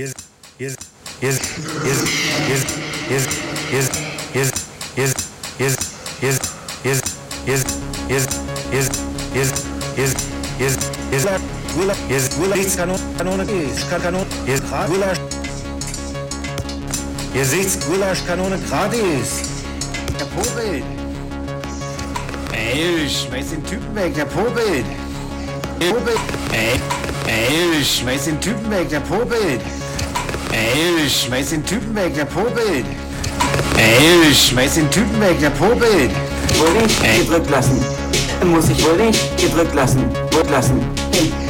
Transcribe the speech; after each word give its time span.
is 0.00 0.14
is 0.60 0.76
is 1.20 1.50
is 8.80 9.76
is 9.98 10.30
is 10.60 10.76
is 11.12 11.59
Ihr 11.78 11.94
hier 12.08 12.16
ist 12.16 12.76
Kanone, 12.76 12.98
Kanone, 13.16 13.46
Kanone, 13.88 14.26
hier 14.44 14.54
ist 14.54 14.68
Grad, 14.68 14.90
Willa, 14.92 15.12
hier 17.32 17.44
seht's, 17.44 17.78
Gulasch, 17.86 18.26
Kanone, 18.26 18.58
gratis. 18.68 19.42
Der 20.18 20.24
Popel. 20.24 20.82
Ey, 22.52 23.08
schmeiß 23.08 23.50
den 23.50 23.64
Typen 23.64 23.94
weg, 23.94 24.14
der 24.16 24.24
Popel. 24.24 24.84
Der 25.78 25.86
Popel. 25.86 26.14
Ey, 26.52 26.80
ey, 27.28 27.84
schmeiß 27.84 28.24
den 28.24 28.40
Typen 28.40 28.68
weg, 28.68 28.88
der 28.90 29.00
Popel. 29.00 29.60
Ey, 30.52 31.08
schmeiß 31.08 31.50
den 31.50 31.64
Typen 31.64 31.94
weg, 31.94 32.14
der 32.16 32.24
Popel. 32.24 32.84
Ey, 33.76 34.34
schmeiß 34.34 34.74
den 34.74 34.90
Typen 34.90 35.20
weg, 35.20 35.38
der 35.40 35.50
Popel. 35.50 36.10
Wohl 36.58 36.84
ich 36.84 37.20
gedrückt 37.20 37.48
lassen. 37.48 37.80
Muss 38.44 38.68
ich 38.68 38.84
wohl 38.84 38.96
nicht 38.96 39.36
gedrückt 39.36 39.74
lassen. 39.74 40.04
Gedrückt 40.30 40.50
lassen. 40.50 40.80
Ey. 41.12 41.49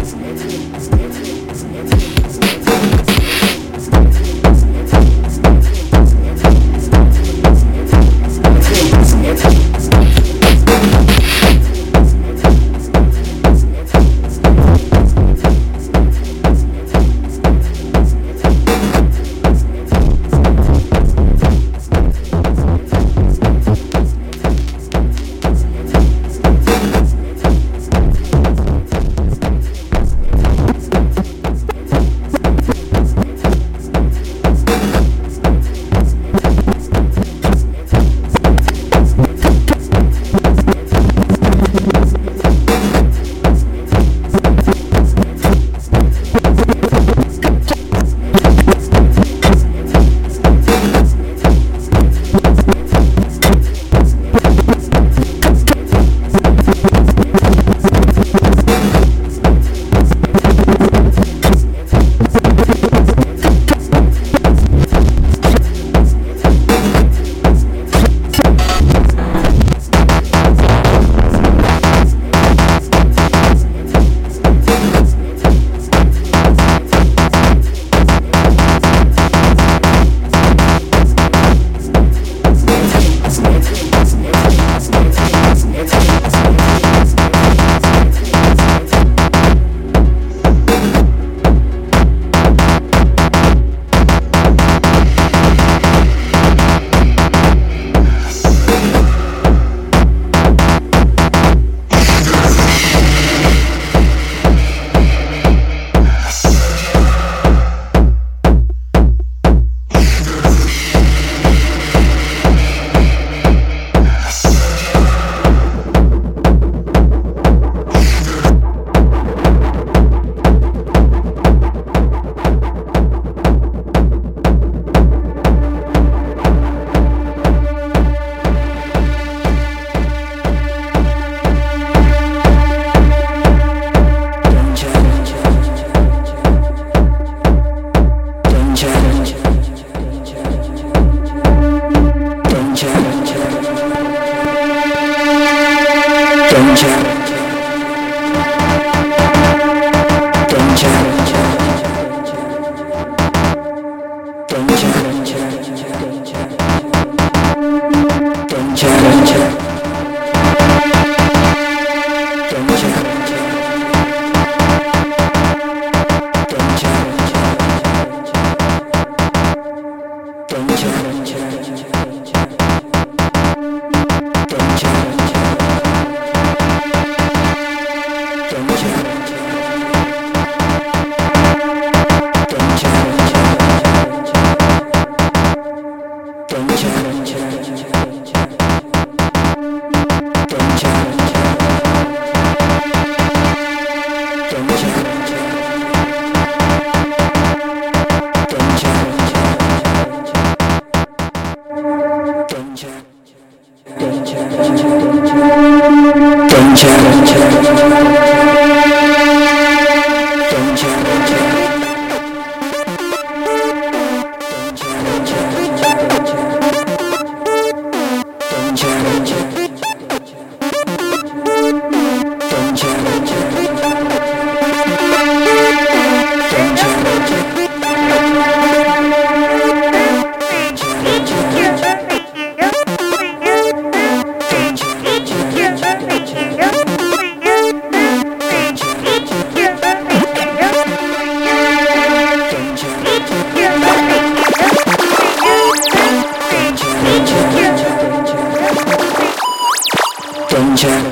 danger. 250.81 251.10